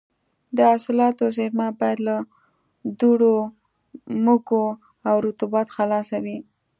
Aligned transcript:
د 0.55 0.57
حاصلاتو 0.71 1.23
زېرمه 1.35 1.67
باید 1.79 1.99
له 2.07 2.15
دوړو، 2.99 3.35
مږو 4.25 4.65
او 5.09 5.15
رطوبت 5.25 5.67
خلاصه 5.77 6.17
وي. 6.23 6.37